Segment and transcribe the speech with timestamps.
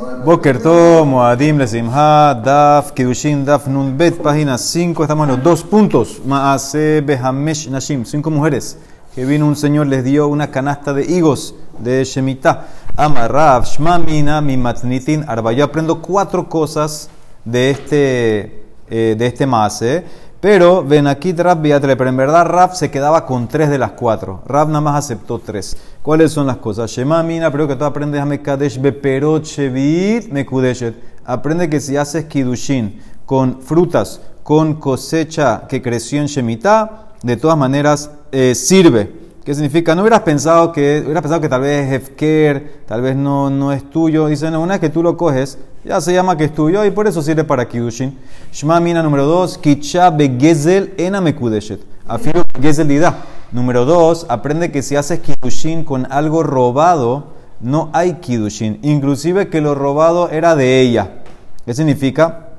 [0.00, 5.02] Boker Tov, Moadim, Lesimha, Daf, Kidushin, Daf, Nun Bet, página 5.
[5.02, 6.20] Estamos en los dos puntos.
[6.24, 8.78] Maase, Behamesh, Nashim, cinco mujeres.
[9.14, 12.66] Que vino un señor, les dio una canasta de higos de Shemitah.
[12.96, 15.52] Amarav, Shmamina, Mimatnitin, Arba.
[15.52, 17.10] Yo aprendo cuatro cosas
[17.44, 20.04] de este, eh, de este Maase.
[20.40, 24.42] Pero aquí Rab pero en verdad Rab se quedaba con tres de las cuatro.
[24.46, 25.76] Rab nada más aceptó tres.
[26.02, 26.90] ¿Cuáles son las cosas?
[26.90, 30.94] Shema mina, pero que tú aprendes a Mekadesh beperot shevit mekudeshet.
[31.26, 37.58] Aprende que si haces kidushin con frutas, con cosecha que creció en Shemitah, de todas
[37.58, 39.19] maneras eh, sirve.
[39.44, 39.94] ¿Qué significa?
[39.94, 43.72] No hubieras pensado que, hubieras pensado que tal vez es hefker, tal vez no, no
[43.72, 44.26] es tuyo.
[44.26, 46.90] Dice, no, una vez que tú lo coges, ya se llama que es tuyo y
[46.90, 48.18] por eso sirve para Kiddushin.
[48.52, 51.80] Shma mina número dos, Kicha begezel ena mekudeshet.
[52.06, 53.16] Afirmo gezel dida.
[53.50, 57.28] Número dos, aprende que si haces Kiddushin con algo robado,
[57.60, 58.78] no hay Kiddushin.
[58.82, 61.22] Inclusive que lo robado era de ella.
[61.64, 62.49] ¿Qué significa?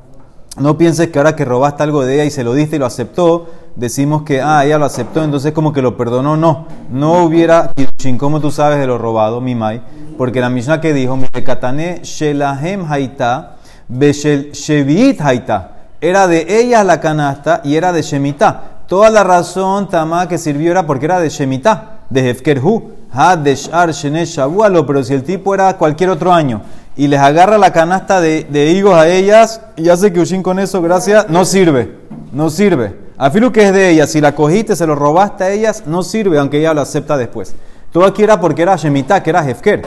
[0.58, 2.86] No pienses que ahora que robaste algo de ella y se lo diste y lo
[2.86, 6.36] aceptó, decimos que, ah, ella lo aceptó, entonces como que lo perdonó.
[6.36, 8.18] No, no hubiera Kiddushin.
[8.18, 9.82] ¿Cómo tú sabes de lo robado, mi mai?
[10.18, 13.56] Porque la misma que dijo, katane shelahem haita,
[13.88, 15.72] beshel shevit haita.
[16.02, 18.82] Era de ella la canasta y era de Shemitah.
[18.88, 23.56] Toda la razón, Tamá, que sirvió era porque era de Shemitah, de Hefkerhu, ha de
[23.56, 26.62] Shar Shenesh Shabualo, pero si el tipo era cualquier otro año
[26.96, 30.82] y les agarra la canasta de, higos a ellas y hace que Ushin con eso,
[30.82, 31.98] gracias, no sirve,
[32.32, 32.96] no sirve.
[33.18, 36.40] Afilu que es de ellas, si la cogiste, se lo robaste a ellas, no sirve,
[36.40, 37.56] aunque ella lo acepta después.
[37.92, 39.84] Todo aquí era porque era Shemitah, que era Hefker.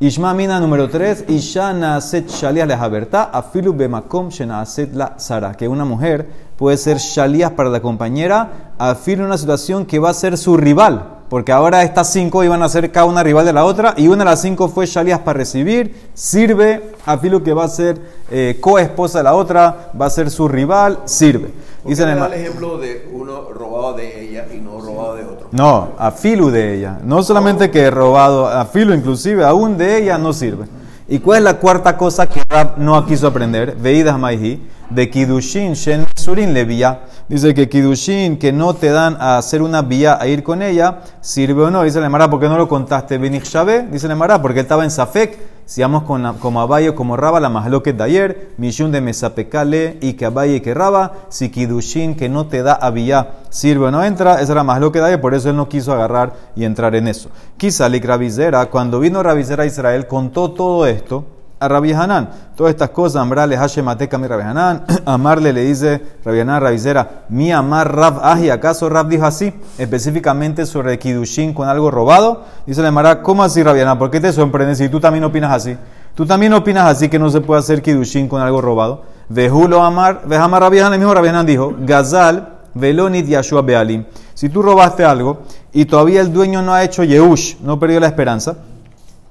[0.00, 5.84] Ishma Mina número 3, Isha Naaset Shalias Lehaberta, Afilu Bemakom Shenaaset La Sara, que una
[5.84, 10.56] mujer puede ser Shalias para la compañera, Afilu una situación que va a ser su
[10.56, 14.08] rival porque ahora estas cinco iban a ser cada una rival de la otra, y
[14.08, 18.00] una de las cinco fue Shalias para recibir, sirve, a Filo que va a ser
[18.30, 21.50] eh, coesposa de la otra, va a ser su rival, sirve.
[21.84, 25.48] Dice el ejemplo de uno robado de ella y no robado de otro.
[25.52, 26.98] No, a Filo de ella.
[27.02, 30.66] No solamente que robado, a Filo inclusive, aún de ella no sirve.
[31.10, 33.74] ¿Y cuál es la cuarta cosa que Rab no quiso aprender?
[33.80, 37.00] Veidas Maihi, de Kidushin Shen Surin Levia.
[37.28, 40.98] Dice que Kidushin, que no te dan a hacer una vía a ir con ella,
[41.22, 41.82] sirve o no.
[41.82, 43.16] Dice la Mara, ¿por qué no lo contaste?
[43.16, 45.38] Benich Shabe, dice la Mara, porque él estaba en Safek.
[45.68, 47.50] Si vamos con como Abaye como Raba, la
[47.82, 52.30] que de ayer, Mishun de Mesapekale y que Abaye y que Raba, si Kidushin que
[52.30, 55.34] no te da a vía, sirve o no entra, esa era que de ayer, por
[55.34, 57.28] eso él no quiso agarrar y entrar en eso.
[57.58, 61.26] Quizá Rabizera, cuando vino Rabizera a Israel, contó todo esto
[61.60, 62.28] a Rabbi Hanan.
[62.56, 64.42] Todas estas cosas, Ambrale, Hashem, Mateca, mi Rabbi.
[65.04, 68.50] Amarle le dice Rabbi Hanan, Rabizera, mi amar Rab Aji.
[68.50, 69.52] ¿Acaso Rab dijo así?
[69.78, 72.44] Específicamente sobre Kidushin con algo robado.
[72.66, 73.98] Dice la Mara, ¿cómo así, Rabbi Hanan?
[73.98, 75.76] ¿Por qué te sorprende si tú también opinas así?
[76.14, 79.02] ¿Tú también opinas así que no se puede hacer Kidushin con algo robado?
[79.28, 84.04] Vejulo Amar, Vejamar Rabbi Hanan, el mismo Rabbi Hanan dijo, Gazal, Velonit Yashua Bealim.
[84.34, 85.40] Si tú robaste algo
[85.72, 88.56] y todavía el dueño no ha hecho Yehush, no perdió la esperanza,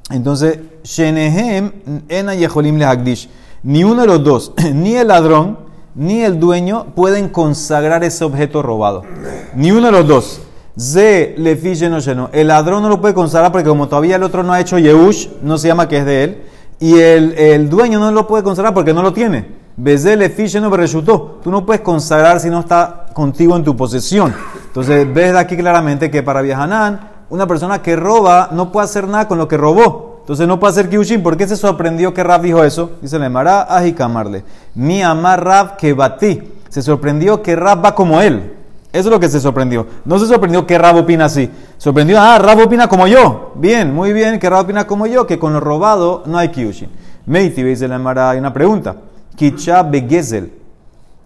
[0.10, 1.72] entonces, Shenehem
[2.08, 3.30] ena yeholim lehagdish.
[3.64, 5.60] Ni uno de los dos, ni el ladrón,
[5.96, 9.04] ni el dueño pueden consagrar ese objeto robado.
[9.56, 10.42] Ni uno de los dos.
[10.80, 11.60] Ze le
[12.16, 14.78] no El ladrón no lo puede consagrar porque como todavía el otro no ha hecho
[14.78, 16.44] Yehush, no se llama que es de él.
[16.80, 19.48] Y el, el dueño no lo puede consagrar porque no lo tiene.
[19.76, 20.32] Beze le
[20.62, 21.40] no bereshutó.
[21.44, 24.36] Tú no puedes consagrar si no está contigo en tu posesión.
[24.68, 29.28] Entonces ves aquí claramente que para Viajanán una persona que roba no puede hacer nada
[29.28, 30.18] con lo que robó.
[30.22, 31.24] Entonces no puede hacer kiushin.
[31.24, 32.92] ¿Por qué se sorprendió que Rab dijo eso?
[33.02, 34.44] Dice le Mará, ajicamarle.
[34.76, 36.54] Mi amar Rab que batí.
[36.70, 38.54] Se sorprendió que Rab va como él.
[38.92, 39.88] Eso es lo que se sorprendió.
[40.06, 41.50] No se sorprendió que Rab opina así.
[41.78, 43.54] Sorprendió, ah, Rab opina como yo.
[43.56, 46.90] Bien, muy bien, que Rab opina como yo, que con lo robado no hay kiushin.
[47.26, 48.96] Meiti, dice la Mara, hay una pregunta.
[49.36, 50.52] Kicha begezel.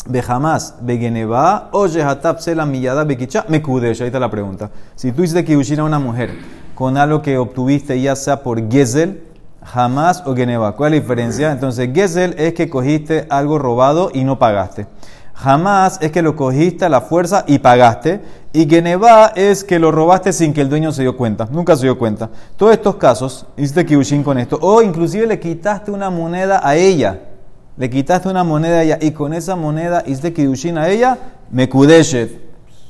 [0.08, 4.72] Bejamas, Begeneva, oye Hatap la millada Bekicha, me Ahí está la pregunta.
[4.96, 6.32] Si tú hiciste Kiddushin a una mujer
[6.74, 9.24] con algo que obtuviste, ya sea por Gezel,
[9.64, 10.76] jamás o Geneva.
[10.76, 11.52] ¿Cuál es la diferencia?
[11.52, 14.88] Entonces, Gezel es que cogiste algo robado y no pagaste.
[15.36, 18.22] Jamás es que lo cogiste a la fuerza y pagaste.
[18.54, 21.48] Y Geneva es que lo robaste sin que el dueño se dio cuenta.
[21.52, 22.30] Nunca se dio cuenta.
[22.58, 24.58] Todos estos casos, hiciste Kiddushin con esto.
[24.62, 27.20] O inclusive le quitaste una moneda a ella
[27.78, 31.18] le quitaste una moneda a ella y con esa moneda hiciste kidushin a ella,
[31.50, 32.42] me kudeshet.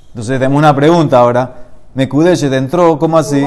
[0.09, 1.55] Entonces tenemos una pregunta ahora.
[1.93, 3.45] Me kudeshet entró, ¿cómo así?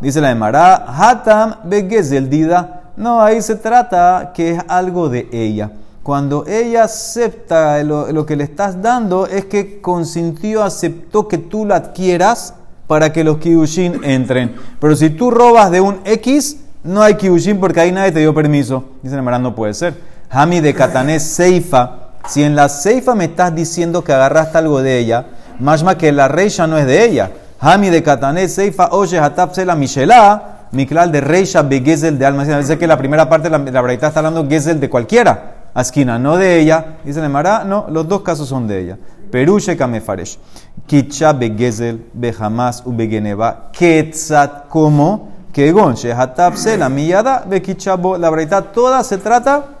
[0.00, 2.92] Dice la Emara, hatam begezel dida.
[2.96, 5.70] No, ahí se trata que es algo de ella.
[6.02, 11.76] Cuando ella acepta lo, que le estás dando, es que consintió, aceptó que tú la
[11.76, 12.54] adquieras
[12.86, 14.54] para que los kidushin entren.
[14.78, 18.32] Pero si tú robas de un X, no hay kiushin porque ahí nadie te dio
[18.32, 18.84] permiso.
[19.02, 19.94] Dice el no puede ser.
[20.30, 21.90] Hami de Katané Seifa.
[22.28, 25.26] Si en la Seifa me estás diciendo que agarraste algo de ella,
[25.60, 27.30] más que la reisha no es de ella.
[27.60, 29.20] Hami de Katané Seifa, oye,
[29.64, 30.52] la Michelá.
[30.72, 32.44] Miklal de Reisha Begezel de alma.
[32.44, 35.54] Dice que la primera parte de la, la está hablando Gezel de cualquiera.
[35.74, 36.98] Esquina, no de ella.
[37.04, 38.98] Dice el Mará, no, los dos casos son de ella.
[39.30, 40.38] Perushe Kamefaresh.
[40.86, 48.18] Kitcha Begezel, Behamas, Ubegeneva, Ketzat, como Kegon, Shehatapse, la millada, Bekichabo.
[48.18, 49.75] La breita toda se trata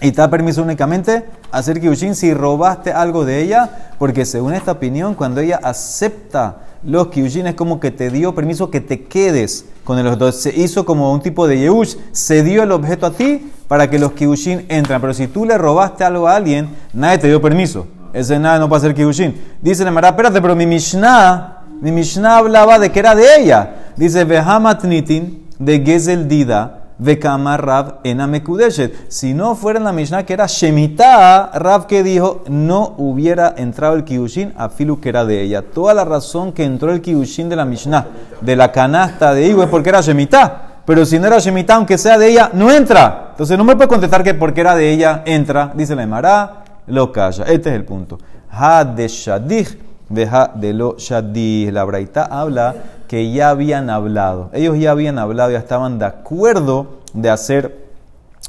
[0.00, 5.14] y está permiso únicamente hacer kiushin si robaste algo de ella, porque según esta opinión,
[5.14, 9.98] cuando ella acepta los kiushin es como que te dio permiso que te quedes con
[9.98, 10.32] el objeto.
[10.32, 13.98] Se hizo como un tipo de yeush, se dio el objeto a ti para que
[13.98, 15.00] los kiushin entran.
[15.00, 17.86] Pero si tú le robaste algo a alguien, nadie te dio permiso.
[18.14, 19.38] Ese nada no puede ser kiushin.
[19.60, 23.74] Dice la espérate, pero mi Mishnah, mi Mishnah hablaba de que era de ella.
[23.96, 29.10] Dice, Behamat nitin de Gezel Dida Vekamar Rav Enamekudeshet.
[29.10, 33.94] Si no fuera en la Mishnah que era Shemitah, Rav que dijo no hubiera entrado
[33.94, 35.62] el Kiushin a Filu que era de ella.
[35.62, 38.06] Toda la razón que entró el Kiushin de la Mishnah,
[38.40, 40.82] de la canasta de Igo, es porque era Shemitah.
[40.84, 43.28] Pero si no era Shemitah, aunque sea de ella, no entra.
[43.30, 45.72] Entonces no me puede contestar que porque era de ella, entra.
[45.74, 47.44] Dice la Emara, lo calla.
[47.44, 48.18] Este es el punto.
[48.50, 51.72] Ha de Shadich, deja de lo Shadich.
[51.72, 52.74] La Braita habla
[53.10, 54.50] que ya habían hablado.
[54.52, 57.86] Ellos ya habían hablado, ya estaban de acuerdo de hacer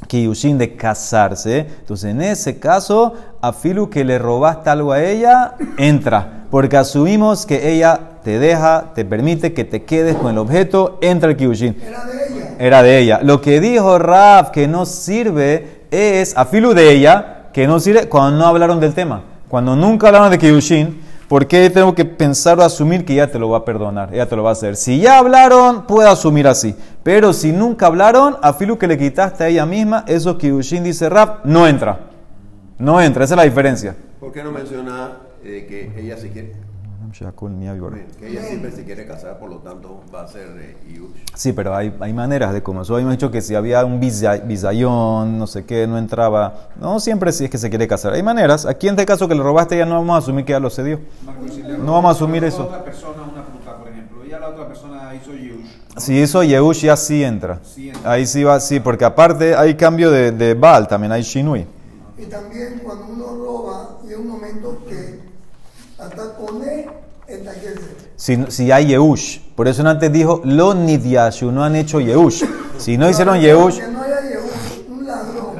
[0.06, 1.66] Kiyushin, de casarse.
[1.80, 6.44] Entonces, en ese caso, a Filu que le robaste algo a ella, entra.
[6.48, 11.30] Porque asumimos que ella te deja, te permite que te quedes con el objeto, entra
[11.30, 11.76] el Kiyushin.
[11.84, 12.54] Era de ella.
[12.60, 13.20] Era de ella.
[13.20, 18.08] Lo que dijo Raf que no sirve es a Filu de ella, que no sirve
[18.08, 19.24] cuando no hablaron del tema.
[19.48, 21.01] Cuando nunca hablaron de Kiyushin,
[21.32, 24.12] ¿Por qué tengo que pensar o asumir que ya te lo va a perdonar?
[24.12, 24.76] Ella te lo va a hacer.
[24.76, 26.76] Si ya hablaron, puedo asumir así.
[27.02, 30.84] Pero si nunca hablaron, a Filu que le quitaste a ella misma, eso que Ushin
[30.84, 32.00] dice rap, no entra.
[32.76, 33.96] No entra, esa es la diferencia.
[34.20, 36.52] ¿Por qué no menciona eh, que ella se quiere?
[38.18, 40.76] Que ella siempre se quiere casar, por lo tanto va a ser eh,
[41.34, 42.82] Sí, pero hay, hay maneras de cómo.
[42.82, 46.68] Eso habíamos dicho que si había un bisayón, no sé qué, no entraba.
[46.80, 48.12] No siempre si es que se quiere casar.
[48.14, 48.66] Hay maneras.
[48.66, 50.70] Aquí en este caso que le robaste, ya no vamos a asumir que ya lo
[50.70, 51.00] cedió.
[51.78, 52.64] no vamos a asumir eso.
[52.64, 55.66] otra persona una fruta, por ejemplo, ya la otra persona hizo Yush.
[55.98, 57.60] Si hizo Yehush, ya sí entra.
[58.04, 61.66] Ahí sí va, sí, porque aparte hay cambio de, de Baal, también hay Shinui.
[62.18, 65.20] Y también cuando uno roba, y un momento que
[65.98, 66.88] hasta pone
[68.22, 69.40] si, si hay Yehush.
[69.56, 72.44] Por eso antes dijo, lo nidyashu, no han hecho Yehush.
[72.78, 73.80] Si no hicieron Yehush...
[73.80, 75.56] Que no haya Yehush, un ladrón,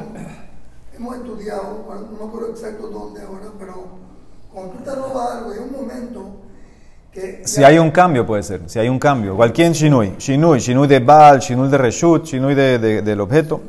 [0.95, 1.85] hemos estudiado,
[2.17, 3.73] no exacto dónde ahora, pero
[4.53, 6.25] cuando tú te robas algo, hay un momento
[7.11, 7.41] que...
[7.43, 9.35] Si hay un cambio puede ser, si hay un cambio.
[9.35, 13.59] Cualquier Shinui, Shinui, Shinui de Baal, Shinui de Reshut, Shinui de, de, del objeto.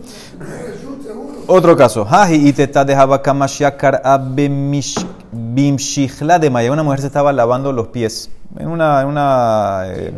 [1.48, 6.70] Otro caso, Haji y te dejaba kamashakar abemish Bimshihla de Maya.
[6.70, 10.14] Una mujer se estaba lavando los pies en una, en una, eh,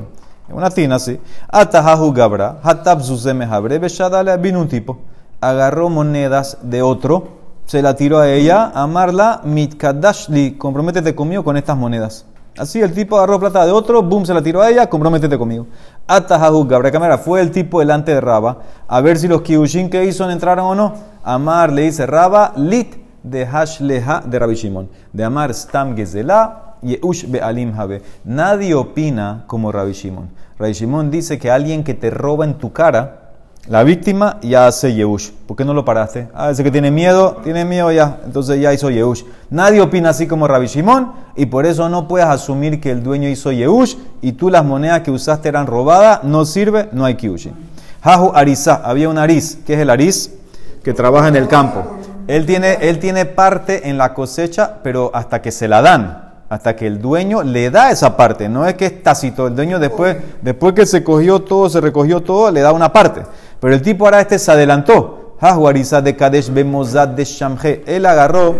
[0.48, 1.20] en una tina así.
[1.48, 4.98] Atahahu Gabra, Hatab Zuzemehabre, Beshadale vino un tipo.
[5.40, 7.28] Agarró monedas de otro,
[7.66, 12.26] se la tiró a ella, amarla, Mitkadashli, comprométete conmigo con estas monedas.
[12.58, 15.66] Así el tipo agarró plata de otro, boom, se la tiró a ella, comprométete conmigo.
[16.06, 18.58] Atahahu Gabra Cámara fue el tipo delante de Raba
[18.88, 20.94] a ver si los kiushin que hizo entraron o no.
[21.22, 27.26] Amar le dice Raba, lit de Hashleha de Rabbi Shimon, de Amar Stam Gezela Yeush
[27.26, 28.02] Be'alim Habe.
[28.24, 30.28] Nadie opina como Rabbi Shimon.
[30.58, 33.26] Rabbi Shimon dice que alguien que te roba en tu cara,
[33.68, 35.30] la víctima ya hace Yeush.
[35.46, 36.28] ¿Por qué no lo paraste?
[36.32, 39.24] Ah, ese que tiene miedo, tiene miedo ya, entonces ya hizo Yeush.
[39.50, 43.28] Nadie opina así como Rabbi Shimon y por eso no puedes asumir que el dueño
[43.28, 47.54] hizo Yeush y tú las monedas que usaste eran robadas, no sirve, no hay Kiushin.
[48.02, 50.32] Hahu Arisa, había un Aris, ¿qué es el Aris?
[50.84, 51.82] Que trabaja en el campo.
[52.28, 56.76] Él tiene, él tiene parte en la cosecha, pero hasta que se la dan, hasta
[56.76, 58.48] que el dueño le da esa parte.
[58.48, 62.22] No es que es tácito, el dueño después, después que se cogió todo, se recogió
[62.22, 63.22] todo, le da una parte.
[63.60, 65.36] Pero el tipo ahora este se adelantó.
[65.40, 67.82] de Kadesh de.
[67.86, 68.56] Él agarró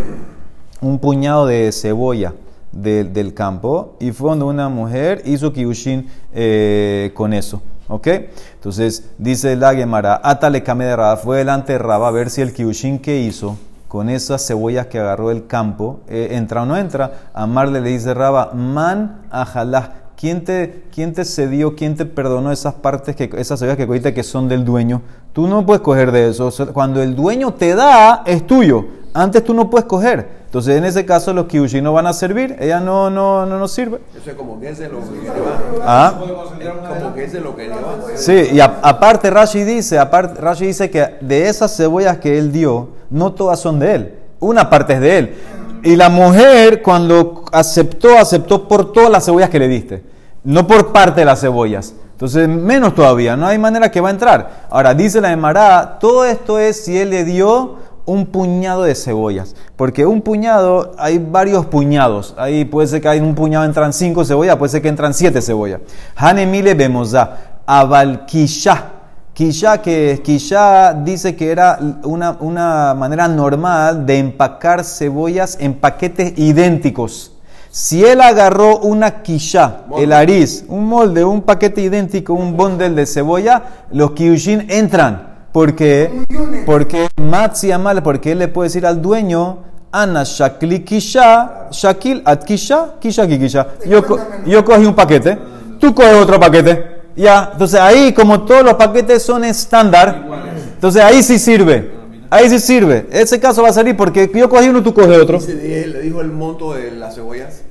[0.81, 2.35] un puñado de cebolla
[2.73, 7.63] del campo y fue donde una mujer hizo kiushin eh, con eso.
[7.89, 8.09] ¿Ok?
[8.55, 12.53] Entonces dice la Gemara, Atale de Raba, fue delante de Raba a ver si el
[12.53, 13.57] kiushin que hizo
[13.89, 17.13] con esas cebollas que agarró del campo, eh, entra o no entra.
[17.35, 19.93] Amarle le dice Raba, man ajalá.
[20.17, 24.15] ¿Quién te, ¿Quién te cedió, quién te perdonó esas partes, que, esas cebollas que cogiste
[24.15, 25.03] que son del dueño?
[25.35, 26.51] Tú no puedes coger de eso.
[26.73, 28.87] Cuando el dueño te da, es tuyo.
[29.13, 30.37] Antes tú no puedes coger.
[30.47, 33.73] Entonces, en ese caso, los kiushin no van a servir, ella no, no, no nos
[33.73, 34.01] sirve.
[34.19, 35.37] Eso es como que es lo que le va.
[35.85, 36.15] ¿Ah?
[36.19, 37.97] Como que es lo que le va.
[38.15, 42.53] Sí, y a- aparte Rashi dice, aparte, Rashi dice que de esas cebollas que él
[42.53, 45.35] dio, no todas son de él, una parte es de él.
[45.83, 50.03] Y la mujer cuando aceptó, aceptó por todas las cebollas que le diste,
[50.43, 51.95] no por parte de las cebollas.
[52.13, 54.67] Entonces, menos todavía, no hay manera que va a entrar.
[54.71, 59.55] Ahora, dice la Emara, todo esto es si él le dio un puñado de cebollas.
[59.77, 62.35] Porque un puñado, hay varios puñados.
[62.39, 65.43] Ahí puede ser que hay un puñado entran cinco cebollas, puede ser que entran siete
[65.43, 65.81] cebollas.
[66.15, 68.93] Hanemile bemosa, abalquisha.
[69.37, 76.33] Quilla, que quilla dice que era una, una manera normal de empacar cebollas en paquetes
[76.39, 77.33] idénticos.
[77.69, 83.05] Si él agarró una quilla, el ariz, un molde, un paquete idéntico, un bundle de
[83.05, 83.63] cebolla,
[83.93, 85.49] los kiushin entran.
[85.53, 86.25] ¿Por qué?
[86.65, 89.59] Porque Matzi Amal, porque él le puede decir al dueño,
[89.93, 93.67] Ana Shakli Kisha, Shakil At Kisha, Kisha Ki Kisha.
[93.85, 94.03] Yo,
[94.47, 95.37] yo cogí un paquete,
[95.79, 96.96] tú coges otro paquete.
[97.17, 100.27] Ya, entonces ahí, como todos los paquetes son estándar,
[100.75, 101.97] entonces ahí sí sirve.
[102.29, 103.07] Ahí sí sirve.
[103.11, 105.39] Ese caso va a salir porque yo cogí uno, tú coges otro.
[105.41, 107.63] Le dijo el monto de las cebollas.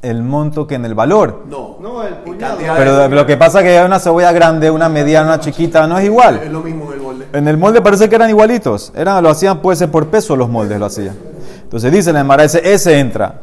[0.00, 1.44] El monto que en el valor.
[1.48, 1.78] No.
[1.80, 2.58] No, el puñado.
[2.58, 5.98] Pero lo que pasa es que hay una cebolla grande, una mediana, una chiquita, no
[5.98, 6.40] es igual.
[6.44, 7.26] Es lo mismo en el molde.
[7.32, 8.92] En el molde parece que eran igualitos.
[8.94, 11.16] Eran, lo hacían, puede ser por peso los moldes, lo hacían.
[11.62, 13.40] Entonces dice la Emara, ese, ese entra.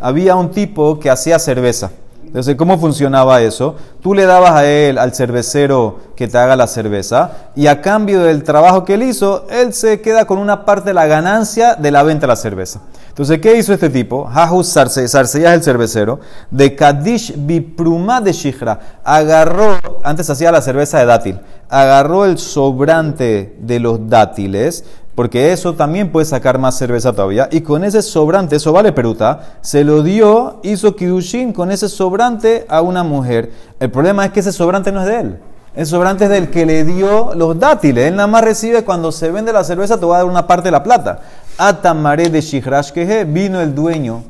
[0.00, 1.90] Había un tipo que hacía cerveza.
[2.30, 3.74] Entonces, ¿cómo funcionaba eso?
[4.00, 8.22] Tú le dabas a él, al cervecero, que te haga la cerveza, y a cambio
[8.22, 11.90] del trabajo que él hizo, él se queda con una parte de la ganancia de
[11.90, 12.82] la venta de la cerveza.
[13.08, 14.30] Entonces, ¿qué hizo este tipo?
[14.62, 16.20] Sarseya es el cervecero,
[16.52, 18.78] de Kadish Bipruma de Shihra.
[19.02, 24.84] Agarró, antes hacía la cerveza de dátil, agarró el sobrante de los dátiles,
[25.20, 27.46] porque eso también puede sacar más cerveza todavía.
[27.52, 32.64] Y con ese sobrante, eso vale peruta, se lo dio, hizo kidushin con ese sobrante
[32.70, 33.50] a una mujer.
[33.80, 35.38] El problema es que ese sobrante no es de él.
[35.76, 38.06] El sobrante es del que le dio los dátiles.
[38.06, 40.68] Él nada más recibe cuando se vende la cerveza, te va a dar una parte
[40.68, 41.20] de la plata.
[41.58, 44.22] Atamaré de Shihrash Keje, vino el dueño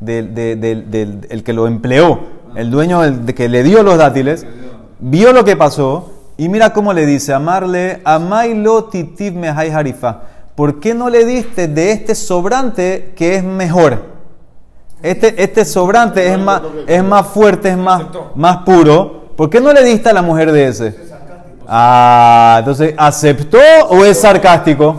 [0.00, 2.20] del, del- del- el que lo empleó,
[2.54, 4.46] el dueño de que le dio los dátiles,
[4.98, 10.22] vio lo que pasó y mira cómo le dice, amarle, amailo titiv mehai harifa.
[10.58, 14.02] ¿Por qué no le diste de este sobrante que es mejor?
[15.00, 18.02] Este, este sobrante es más, es más fuerte, es más,
[18.34, 19.28] más puro.
[19.36, 20.96] ¿Por qué no le diste a la mujer de ese?
[21.68, 24.96] Ah, entonces, ¿aceptó o es sarcástico?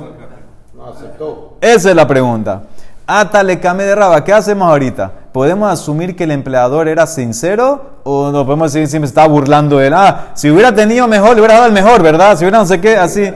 [0.74, 1.58] No aceptó.
[1.60, 2.62] Esa es la pregunta.
[3.06, 4.24] Ata le came de raba.
[4.24, 5.12] ¿Qué hacemos ahorita?
[5.34, 8.00] ¿Podemos asumir que el empleador era sincero?
[8.06, 9.94] ¿O no podemos decir siempre estaba burlando de él?
[9.94, 12.38] Ah, si hubiera tenido mejor, le hubiera dado el mejor, ¿verdad?
[12.38, 13.30] Si hubiera no sé qué, así.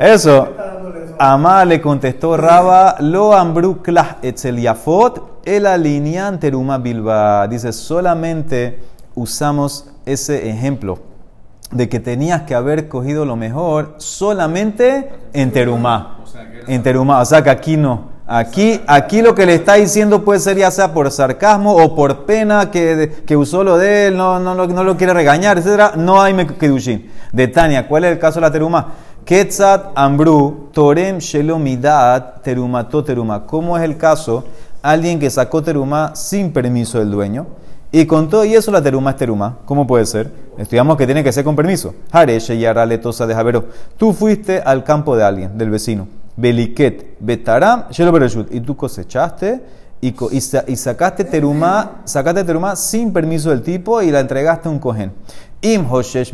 [0.00, 0.48] Eso.
[1.18, 7.46] Amá le contestó Raba, lo ambru klah etzel yafot, el alinean teruma bilba.
[7.48, 8.80] Dice, solamente
[9.14, 10.98] usamos ese ejemplo
[11.70, 16.18] de que tenías que haber cogido lo mejor solamente en terumá.
[16.68, 18.16] En terumá, o sea que aquí no.
[18.28, 22.24] Aquí, aquí lo que le está diciendo puede ser ya sea por sarcasmo o por
[22.26, 25.94] pena que, que usó lo de él, no, no, lo- no lo quiere regañar, etc.
[25.96, 27.08] No hay kedushin.
[27.32, 28.88] De Tania, ¿cuál es el caso de la terumá?
[29.26, 33.44] Ketzat ambru torem shelomidat terumato teruma.
[33.44, 34.44] ¿Cómo es el caso?
[34.82, 37.44] Alguien que sacó terumá sin permiso del dueño.
[37.90, 39.58] Y con todo y eso la teruma es teruma.
[39.64, 40.30] ¿Cómo puede ser?
[40.56, 41.92] Estudiamos que tiene que ser con permiso.
[42.12, 43.64] Hare sheyara letosa de Javero.
[43.96, 46.06] Tú fuiste al campo de alguien, del vecino.
[46.36, 48.54] Beliket, betaram, shelo bereshut.
[48.54, 49.60] Y tú cosechaste
[50.00, 54.68] y, y sa- y sacaste teruma, sacaste teruma sin permiso del tipo y la entregaste
[54.68, 55.10] a un cohen.
[55.62, 56.32] Im hoshesh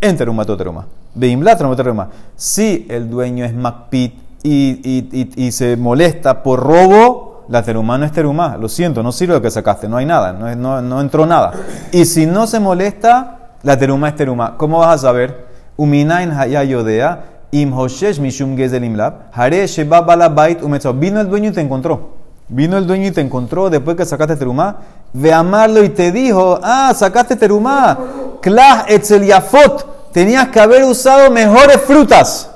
[0.00, 0.86] en terumato teruma.
[1.14, 2.08] Beimlat teruma.
[2.36, 8.04] Si el dueño es makpit y, y, y, se molesta por robo, la terumá no
[8.04, 8.56] es terumá.
[8.56, 11.52] Lo siento, no sirve lo que sacaste, no hay nada, no, no, no entró nada.
[11.92, 14.56] Y si no se molesta, la terumá es terumá.
[14.56, 15.46] ¿Cómo vas a saber?
[15.76, 20.92] Uminain hayayodea, im hoshesh mishum gezel imlab, hare sheba bala bait umetzah.
[20.92, 22.24] Vino el dueño y te encontró.
[22.48, 24.76] Vino el dueño y te encontró después que sacaste terumá,
[25.12, 27.98] de amarlo y te dijo, ah, sacaste terumá,
[28.42, 32.48] klah etzel yafot, tenías que haber usado mejores frutas.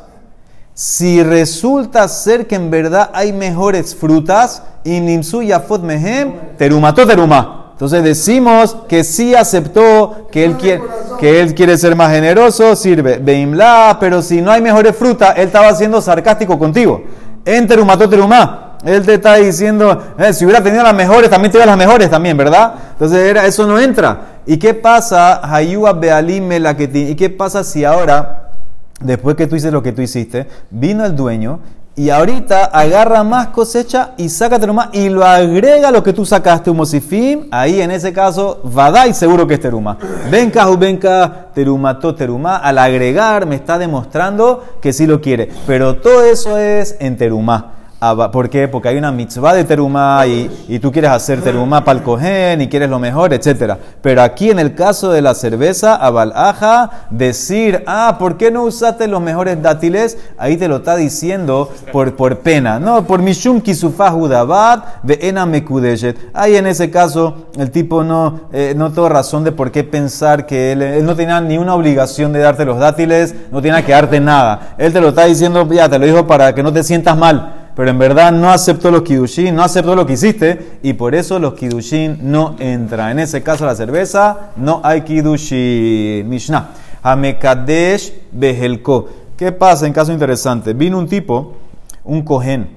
[0.74, 7.72] Si resulta ser que en verdad hay mejores frutas, y nimsu yafot mehem, terumató terumá.
[7.72, 10.82] Entonces decimos que sí aceptó, que él quiere,
[11.18, 13.18] que él quiere ser más generoso, sirve.
[13.18, 17.02] Beimla, pero si no hay mejores frutas, él estaba siendo sarcástico contigo.
[17.44, 18.76] En terumató terumá.
[18.84, 22.36] Él te está diciendo, eh, si hubiera tenido las mejores, también te las mejores también,
[22.36, 22.74] ¿verdad?
[22.92, 24.37] Entonces era, eso no entra.
[24.48, 25.42] ¿Y qué pasa?
[25.60, 28.50] ¿Y qué pasa si ahora,
[28.98, 31.60] después que tú hiciste lo que tú hiciste, vino el dueño
[31.94, 36.70] y ahorita agarra más cosecha y saca teruma y lo agrega lo que tú sacaste,
[36.70, 39.98] humosifim, ahí en ese caso, vadai seguro que es teruma.
[40.30, 46.24] Venka, venka, terumato, teruma, al agregar me está demostrando que sí lo quiere, pero todo
[46.24, 47.77] eso es en teruma.
[48.00, 48.68] Ah, ¿Por qué?
[48.68, 52.88] Porque hay una mitzvah de terumá y, tú quieres hacer terumá para el y quieres
[52.88, 53.74] lo mejor, etc.
[54.00, 59.08] Pero aquí en el caso de la cerveza, abalaja, decir, ah, ¿por qué no usaste
[59.08, 60.16] los mejores dátiles?
[60.38, 62.78] Ahí te lo está diciendo por, por pena.
[62.78, 66.16] No, por mishum kisufah judabat de ena mekudeshet.
[66.34, 70.46] Ahí en ese caso el tipo no, eh, no tuvo razón de por qué pensar
[70.46, 73.90] que él, él no tenía ni una obligación de darte los dátiles, no tenía que
[73.90, 74.76] darte nada.
[74.78, 77.57] Él te lo está diciendo, ya te lo dijo para que no te sientas mal
[77.78, 81.38] pero en verdad no aceptó los kidushin, no aceptó lo que hiciste y por eso
[81.38, 83.12] los kidushin no entran.
[83.12, 86.28] En ese caso la cerveza no hay kidushin.
[86.28, 86.70] Mishnah.
[87.04, 89.08] Hamekadesh behelko.
[89.36, 90.72] ¿Qué pasa en caso interesante?
[90.72, 91.54] Vino un tipo,
[92.02, 92.68] un cohen,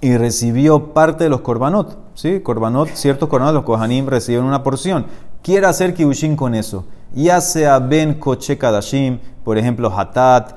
[0.00, 1.98] y recibió parte de los korbanot.
[2.14, 2.40] ¿Sí?
[2.40, 5.04] Korbanot, ciertos korbanot, los kohanim reciben una porción.
[5.42, 6.86] Quiere hacer kidushin con eso.
[7.14, 10.54] Ya sea ben koche kadashim, por ejemplo, Hatat,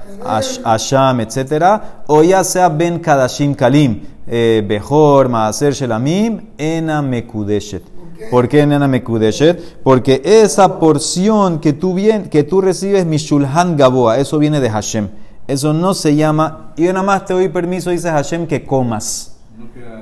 [0.64, 1.82] Asham, etc.
[2.08, 7.84] O ya sea Ben Kadashim Kalim, eh, Behor, Maaser Shelamim, Ena Mekudeshet.
[8.32, 9.84] ¿Por qué Ena Mekudeshet?
[9.84, 15.10] Porque esa porción que tú, bien, que tú recibes, Mishulhan Gaboa, eso viene de Hashem.
[15.48, 19.34] Eso no se llama, y yo nada más te doy permiso, dice Hashem, que comas.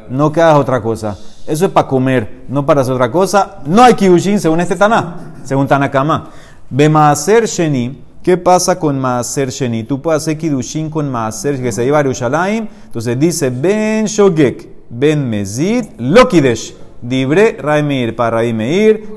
[0.09, 1.17] No que hagas otra cosa.
[1.47, 3.57] Eso es para comer, no para hacer otra cosa.
[3.65, 6.29] No hay kiushin según este Taná, según Tanakama.
[6.69, 9.83] Bemaaser Sheni, ¿Qué pasa con Maaser Sheni?
[9.83, 12.67] Tú puedes hacer Kidushin con Maaser que se lleva a Yerushalayim.
[12.85, 16.73] Entonces dice Ben Shogek, Ben Mezid, Lokidesh.
[17.03, 19.09] Dibre Raimir para Raimeir.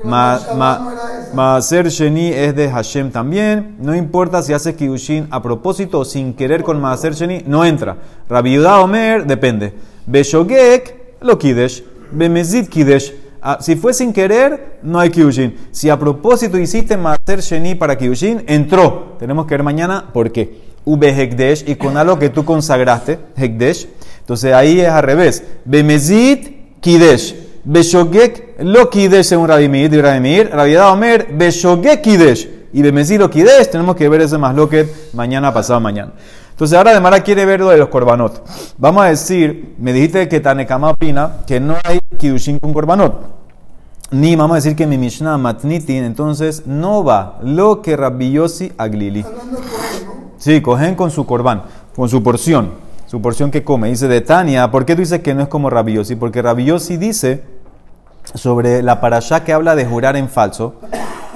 [1.33, 3.77] Maaser Sheni es de Hashem también.
[3.79, 7.97] No importa si hace Kidushin a propósito o sin querer con Maaser Sheni, no entra.
[8.29, 9.73] Rabbi Omer, depende.
[10.05, 11.83] Beshogek, Lokidesh.
[12.11, 13.11] Bemezid Kidesh.
[13.41, 15.55] Ah, si fue sin querer, no hay Kyushin.
[15.71, 19.15] Si a propósito hiciste Maser Sheni para Kyushin, entró.
[19.17, 20.69] Tenemos que ver mañana por qué.
[20.85, 23.87] Ube Hekdesh y con algo que tú consagraste, Hekdesh.
[24.19, 25.43] Entonces ahí es al revés.
[25.65, 27.35] Bemezit Kidesh.
[27.63, 30.01] Beshogek lo Kidesh según Radimir.
[30.01, 30.49] Radimir.
[30.51, 31.27] Rabiedad Omer.
[31.33, 32.49] Beshogek Kidesh.
[32.73, 33.69] Y Bemezit lo Kidesh.
[33.69, 36.13] Tenemos que ver ese más lo que mañana, pasado mañana.
[36.51, 38.43] Entonces ahora de Mara quiere ver lo de los korbanot.
[38.77, 43.39] Vamos a decir, me dijiste que Tanekama opina que no hay Kidushin con korbanot.
[44.11, 48.71] Ni vamos a decir que mi Mishnah Matnitin, entonces no va lo que Rabbi Yossi
[48.77, 49.25] Aglili.
[50.37, 51.63] Sí, cogen con su korban,
[51.95, 52.73] con su porción,
[53.07, 53.89] su porción que come.
[53.89, 56.15] Dice de Tania, ¿por qué tú dices que no es como Rabbi Yossi?
[56.15, 57.43] Porque Rabbi Yossi dice
[58.35, 60.75] sobre la parashá que habla de jurar en falso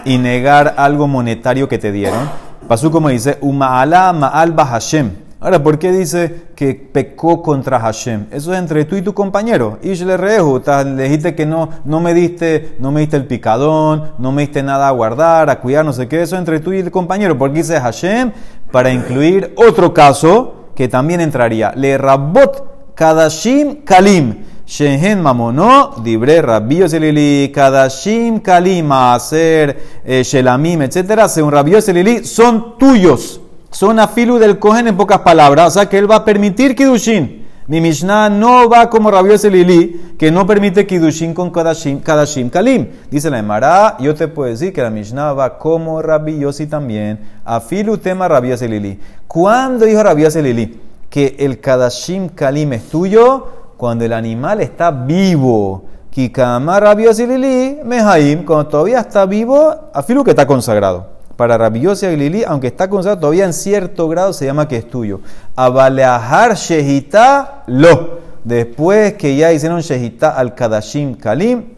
[0.05, 2.29] y negar algo monetario que te dieron
[2.67, 5.11] Pasú como dice, Uma'ala ma'al Hashem.
[5.43, 8.27] Ahora, ¿por qué dice que pecó contra Hashem?
[8.31, 9.77] Eso es entre tú y tu compañero.
[9.83, 10.61] Ishle Rehu,
[10.95, 14.63] le dijiste que no, no me diste, no me diste el picadón, no me diste
[14.63, 16.21] nada a guardar, a cuidar, no sé qué.
[16.21, 17.37] Eso es entre tú y el compañero.
[17.37, 18.31] Porque dice Hashem
[18.71, 21.73] para incluir otro caso que también entraría.
[21.75, 24.45] Le rabot kadashim kalim.
[24.65, 31.27] Shehen mamono, dibre rabio selili, kadashim kalima, hacer eh, shelamim, etc.
[31.27, 33.41] Según rabio selili, son tuyos.
[33.73, 35.67] Son afilu del cohen en pocas palabras.
[35.67, 37.43] O sea que él va a permitir kidushin.
[37.67, 42.87] Mi Mishnah no va como rabio selili, que no permite kidushin con kadashim, kadashim kalim.
[43.11, 47.19] Dice la Emara, yo te puedo decir que la Mishnah va como rabbi también.
[47.43, 48.97] Afilu tema rabio selili.
[49.27, 53.63] ¿Cuándo dijo rabio selili que el kadashim kalim es tuyo?
[53.83, 55.83] cuando el animal está vivo.
[56.09, 61.07] Kikama Lili, Mehaim, cuando todavía está vivo, afilu que está consagrado.
[61.43, 65.19] Para Rabiosi Lili, aunque está consagrado todavía en cierto grado, se llama que es tuyo.
[65.57, 68.19] Abaleahar Shehita Lo.
[68.45, 71.72] Después que ya hicieron Shehita al Kadashim Kalim,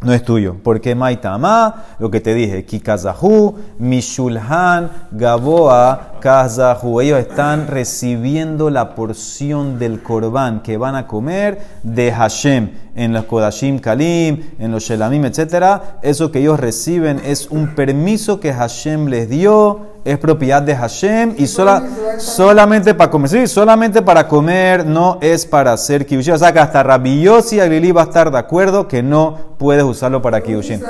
[0.00, 0.56] no es tuyo.
[0.62, 7.00] Porque Maitama, lo que te dije, Kikazahu, Mishulhan, Gaboa, Kazahu.
[7.00, 13.24] Ellos están recibiendo la porción del Korban que van a comer de Hashem en los
[13.24, 15.80] Kodashim Kalim, en los Shelamim, etc.
[16.02, 21.34] Eso que ellos reciben es un permiso que Hashem les dio es propiedad de Hashem
[21.36, 21.82] y sola,
[22.18, 23.30] solamente para comer.
[23.30, 26.34] Sí, solamente para comer, no es para hacer kiddushin.
[26.34, 29.84] O sea que hasta Rabbi Yossi Aglili va a estar de acuerdo que no puedes
[29.84, 30.82] usarlo para kiddushin.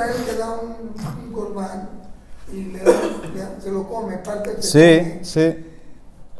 [4.59, 5.65] Sí, sí.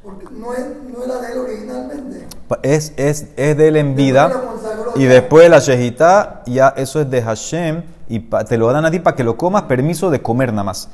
[0.03, 0.65] Porque no, es,
[0.95, 2.27] no era de él originalmente.
[2.63, 4.31] Es, es, es de él en vida.
[4.95, 7.83] Y después de la shejita, ya eso es de Hashem.
[8.07, 10.89] Y te lo dan a ti para que lo comas, permiso de comer nada más.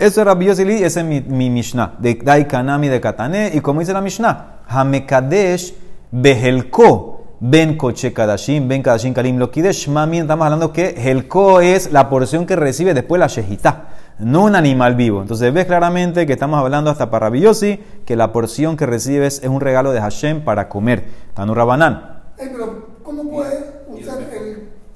[0.00, 3.50] Eso es Rabbi Yosili, ese es mi, mi Mishnah, de Dai Kanami de Katane.
[3.52, 5.74] Y como dice la Mishnah, Hamekadesh
[6.10, 12.08] Behelko, ben koche kadashim, ben kadashim kalim lokidesh, mami, estamos hablando que helko es la
[12.08, 15.20] porción que recibe después la shejitá, no un animal vivo.
[15.20, 19.50] Entonces ves claramente que estamos hablando hasta para Rabiosi, que la porción que recibes es
[19.50, 21.04] un regalo de Hashem para comer.
[21.34, 22.22] Tanu Rabanán.
[22.38, 24.18] Ey, pero ¿cómo puede usar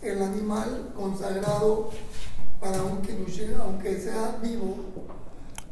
[0.01, 1.91] el animal consagrado
[2.65, 4.77] para un kiddushin, aunque sea vivo?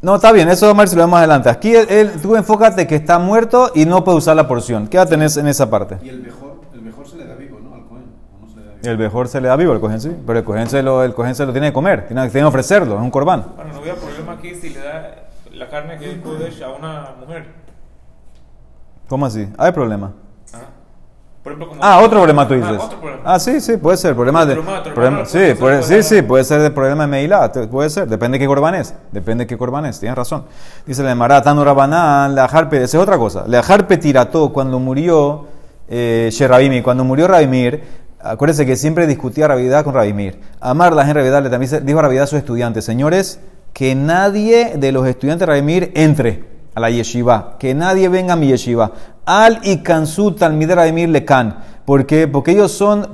[0.03, 1.49] No, está bien, eso vamos a ver si lo vemos más adelante.
[1.49, 4.89] Aquí él, él- tú enfócate que está muerto y no puede usar la porción.
[4.89, 5.99] ¿Qué va a tener en esa parte?
[6.03, 7.75] Y el mejor, el mejor se le da vivo, ¿no?
[7.75, 8.05] Al Cohen.
[8.37, 8.91] ¿O no se le da vivo?
[8.91, 11.15] El mejor se le da vivo, el cohen sí, pero el cohen se lo, el
[11.15, 13.47] cohen se lo tiene que comer, tiene, tiene que ofrecerlo, es un corbán.
[13.55, 16.11] Bueno, no había problema aquí si le da la carne que
[16.49, 17.47] es a una mujer.
[19.09, 19.49] ¿Cómo así?
[19.57, 20.13] Hay problema.
[21.43, 21.45] Ah.
[21.45, 22.89] Por ejemplo, como Ah, otro problema tú Ah, dices.
[23.25, 24.15] Ah, sí, sí, puede ser.
[24.15, 24.57] Problema de,
[24.95, 28.07] problema- sí, puede, sí, sí, puede ser de problema de Meilá, puede ser.
[28.09, 28.95] Depende de qué corban es.
[29.11, 30.45] Depende de qué corban es, tienes razón.
[30.87, 33.45] Dice la Maratano Rabanán, la Harpe, esa es otra cosa.
[33.49, 35.47] La Harpe tirató cuando murió
[35.89, 37.83] eh, Sherabimi, cuando murió Rabimir,
[38.23, 40.41] acuérdense que siempre discutía Ravidad con Rabimir.
[40.61, 43.41] Amar la gente Ravidad le también dijo a Ravidad a sus estudiantes, señores,
[43.73, 48.37] que nadie de los estudiantes de Rabimir entre a la yeshiva, que nadie venga a
[48.37, 48.93] mi yeshiva.
[49.25, 51.57] Al y kansu talmideh Rabimir lekan.
[51.85, 52.27] ¿Por qué?
[52.29, 53.07] Porque ellos son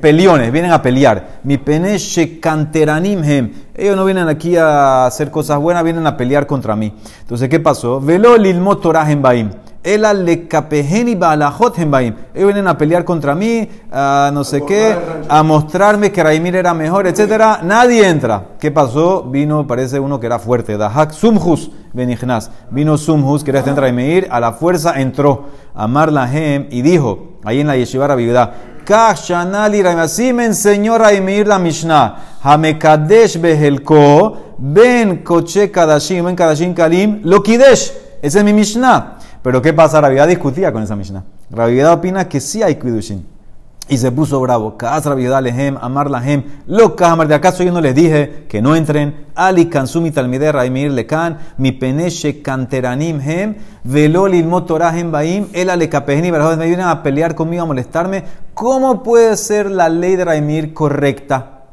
[0.00, 1.40] peliones, vienen a pelear.
[1.44, 3.52] Mi pene shekanteranim hem.
[3.74, 6.92] Ellos no vienen aquí a hacer cosas buenas, vienen a pelear contra mí.
[7.20, 8.00] Entonces, ¿qué pasó?
[8.00, 9.50] Velo hem baim.
[9.84, 12.14] Ela le kapeheni baalajot hem baim.
[12.32, 14.96] Ellos vienen a pelear contra mí, a no sé qué,
[15.28, 17.60] a mostrarme que Raimir era mejor, etcétera.
[17.62, 18.42] Nadie entra.
[18.58, 19.24] ¿Qué pasó?
[19.24, 20.78] Vino, parece uno que era fuerte.
[20.78, 22.50] Dahak sumhus benignaz.
[22.70, 25.50] Vino sumhus, que era este Raimir, a la fuerza entró.
[25.74, 31.46] Amar lahem y dijo, ahí en la yeshiva Rabiudá, Kashanali Raim, así me enseñó Raimir
[31.46, 37.92] la Mishnah, Hamekadesh behelko, ben koche kadashim, ben kadashim kalim, lo kidesh.
[38.22, 39.18] Ese es mi Mishnah.
[39.44, 40.00] Pero ¿qué pasa?
[40.00, 41.22] Rabiudá discutía con esa Mishnah.
[41.50, 43.26] Rabiudá opina que sí hay kidushin.
[43.90, 44.78] Y se puso bravo.
[44.78, 47.28] Kaas Rabiudá lehem, amar lahem, lo kamar.
[47.28, 49.26] ¿De acaso yo no les dije que no entren?
[49.34, 55.68] Ali kansumi talmideh raimir lekan, mi peneshe canteranim hem, velo lilmot Torah hem baim, el
[55.68, 56.56] ale kapeheni barajot.
[56.56, 58.24] Me vienen a pelear conmigo, a molestarme.
[58.54, 61.64] ¿Cómo puede ser la ley de Raimir correcta?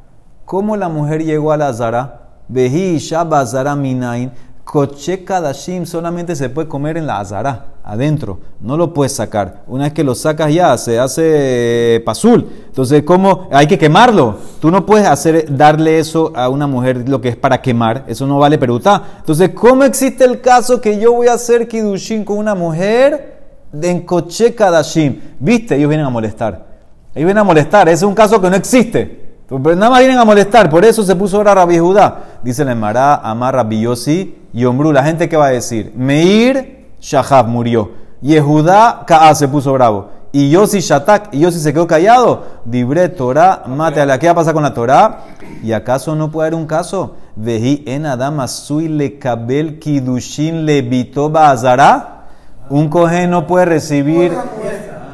[0.43, 2.17] ¿Cómo la mujer llegó a la Zara?
[2.49, 4.33] Vehi Shabba Zara Minain.
[4.71, 8.39] Koche Kadashim solamente se puede comer en la Azara, adentro.
[8.61, 9.63] No lo puedes sacar.
[9.67, 12.47] Una vez que lo sacas ya, se hace eh, pasul.
[12.67, 13.49] Entonces, ¿cómo?
[13.51, 14.37] Hay que quemarlo.
[14.61, 18.05] Tú no puedes hacer, darle eso a una mujer lo que es para quemar.
[18.07, 19.03] Eso no vale peruta.
[19.17, 23.41] Entonces, ¿cómo existe el caso que yo voy a hacer Kidushin con una mujer
[23.73, 25.19] en Koche Kadashim?
[25.37, 25.75] ¿Viste?
[25.75, 26.65] Ellos vienen a molestar.
[27.13, 27.89] Ellos vienen a molestar.
[27.89, 29.20] Ese es un caso que no existe.
[29.59, 30.69] Pero nada más vienen a molestar.
[30.69, 32.19] Por eso se puso ahora Rabbi Judá.
[32.41, 34.93] Dice la Emara, Amar Rabbi Yossi y Omru.
[34.93, 37.91] La gente que va a decir, Meir Shahab murió.
[38.21, 40.09] Yehudá Ka'a se puso bravo.
[40.31, 42.45] Y Yossi Shatak, y Yossi se quedó callado.
[42.63, 44.17] Dibre Torah, mate a la.
[44.17, 45.19] ¿Qué va a pasar con la Torah?
[45.61, 47.15] ¿Y acaso no puede haber un caso?
[47.35, 52.27] Veji en Adam Asui le Kabel Kidushin le Azara.
[52.69, 54.31] Un cohen no puede recibir.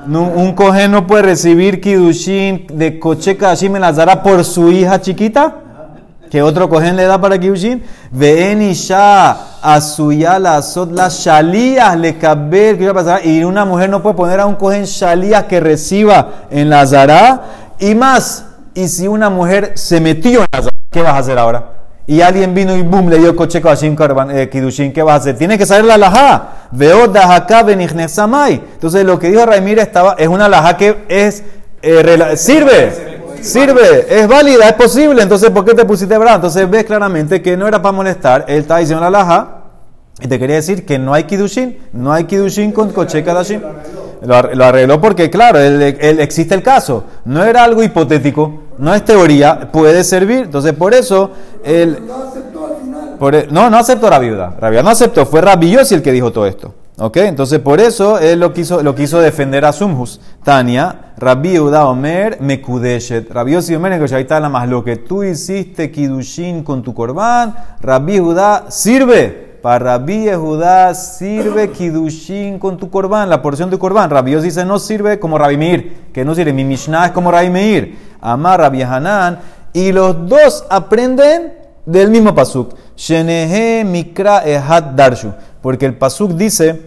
[0.08, 4.72] No, un cohen no puede recibir Kidushin de Koche Kadashim en la Zara por su
[4.72, 5.56] hija chiquita.
[6.32, 7.84] Que otro cohen le da para Kidushin.
[8.12, 12.78] Ven isha asuya la sot la shalías le kabel.
[12.78, 13.26] ¿Qué va a pasar?
[13.26, 17.42] Y una mujer no puede poner a un cohen shalías que reciba en la Zara.
[17.78, 21.38] Y más, y si una mujer se metió en la Zara, ¿qué vas a hacer
[21.38, 21.77] ahora?
[22.08, 23.96] Y alguien vino y boom, le dio coche Kashim
[24.32, 25.38] eh, Kidushin, ¿qué vas a hacer?
[25.38, 26.50] Tiene que saber la laja.
[26.72, 28.54] Veo dajaka benignesamai.
[28.74, 31.44] Entonces lo que dijo Raimir estaba, es una laja que es,
[31.82, 32.92] eh, sirve,
[33.42, 35.22] sirve, es válida, es posible.
[35.22, 36.36] Entonces, ¿por qué te pusiste bravo?
[36.36, 39.54] Entonces ves claramente que no era para molestar, él estaba diciendo la laja.
[40.20, 43.62] Y te quería decir que no hay Kidushin, no hay Kidushin con coche Kadashim.
[44.22, 45.82] Lo, ar- lo arregló porque, claro, él-
[46.20, 47.04] existe el caso.
[47.26, 50.40] No era algo hipotético, no es teoría, puede servir.
[50.46, 51.32] Entonces, por eso,
[51.64, 53.16] él, No aceptó al final.
[53.20, 54.56] por e- no, no aceptó la viuda.
[54.62, 56.74] Viuda no aceptó, fue Rabbi Yossi el que dijo todo esto.
[57.00, 57.18] ¿Ok?
[57.18, 60.20] Entonces, por eso él lo quiso, lo quiso defender a Sumhus.
[60.44, 63.30] Tania, Rabbi Yehuda Omer, Mekudeshet.
[63.32, 64.68] Rabbi Yossi Omer, que ahí está la más.
[64.68, 69.47] Lo que tú hiciste, Kidushin, con tu corbán, Rabbi Yehuda sirve.
[69.68, 74.10] Para Rabbi Yehuda sirve Kidushin con tu corbán, la porción de corbán.
[74.10, 76.54] Rabbi Yossi dice no sirve como Rabbi Meir, que no sirve.
[76.54, 77.98] Mi Mishnah es como Rabbi Meir.
[78.22, 79.40] Amar Rabbi Hanan.
[79.74, 81.54] Y los dos aprenden
[81.86, 82.76] del mismo pasuk.
[82.96, 85.34] Shenehe mikra ehad darshu.
[85.62, 86.84] Porque el pasuk dice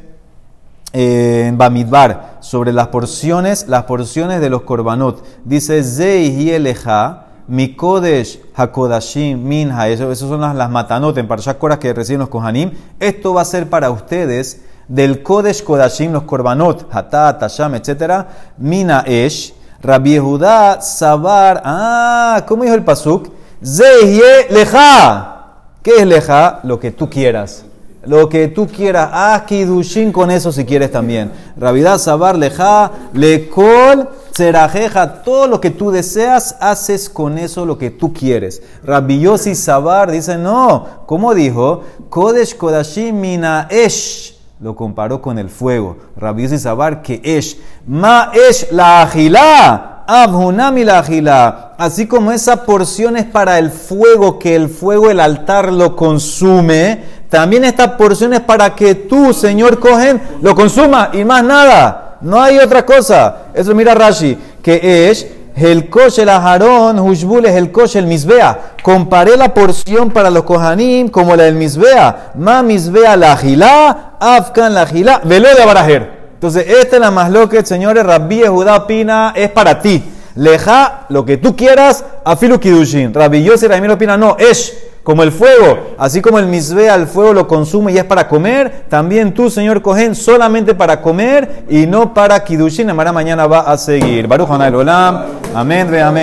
[0.94, 5.22] eh, en Bamidbar sobre las porciones, las porciones de los korbanot.
[5.44, 9.88] Dice Zei eleja mikodesh hakodashim minha.
[9.88, 12.70] Esas son las, las matanot en Parashat que reciben los kohanim.
[12.98, 18.26] Esto va a ser para ustedes del Kodesh Kodashim, los korbanot, hatat, tasham, etc.
[18.58, 23.28] Mina esh, Rabbi Yehuda, sabar, ah, ¿cómo dijo el pasuk?
[23.64, 25.36] Zehye leja.
[25.82, 26.60] ¿Qué es leja?
[26.64, 27.64] Lo que tú quieras.
[28.04, 29.10] Lo que tú quieras.
[29.12, 31.30] Haz kidushin con eso si quieres también.
[31.56, 35.22] Rabidah sabar leja, lekol, serajeja.
[35.22, 38.62] Todo lo que tú deseas, haces con eso lo que tú quieres.
[38.84, 40.86] Rabbi Yossi sabar dice, no.
[41.06, 41.82] ¿Cómo dijo?
[42.08, 44.36] Kodesh kodashim mina esh.
[44.60, 45.96] Lo comparó con el fuego.
[46.16, 47.56] Rabbi Yossi sabar que esh.
[47.86, 49.90] Ma esh la agilá.
[50.06, 51.74] Abhunami la.
[51.78, 57.04] Así como esa porción es para el fuego, que el fuego, el altar lo consume,
[57.28, 62.09] también esta porción es para que tú, Señor Cohen, lo consuma y más nada.
[62.20, 63.46] No hay otra cosa.
[63.54, 68.74] Eso mira Rashi, que es el kosher el ajarón, hushbul es el kosher el misbea.
[68.82, 72.32] Comparé la porción para los kohanim como la del misbea.
[72.34, 76.20] Ma misbea la agilá, afkan la agilá, velo de barajer.
[76.34, 80.02] Entonces, esta es la más loca, señores, Rabbi Judá Pina, es para ti.
[80.36, 83.12] Leja, lo que tú quieras, afilu kidushin.
[83.12, 85.96] Rabbi Yossi Ramiro Pina, no, es como el fuego.
[85.98, 89.82] Así como el misbea, el fuego lo consume y es para comer, también tú, señor
[89.82, 92.88] Cohen, solamente para comer y no para kidushin.
[92.90, 94.28] Amara mañana va a seguir.
[94.28, 95.24] Baruch Olam.
[95.52, 96.18] Amén, re amén.